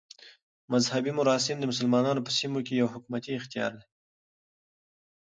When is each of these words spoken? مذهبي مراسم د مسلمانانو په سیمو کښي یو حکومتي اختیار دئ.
مذهبي 0.73 1.11
مراسم 1.19 1.55
د 1.59 1.65
مسلمانانو 1.71 2.25
په 2.25 2.31
سیمو 2.39 2.59
کښي 2.65 2.75
یو 2.81 2.87
حکومتي 2.93 3.31
اختیار 3.39 3.71
دئ. 3.79 3.87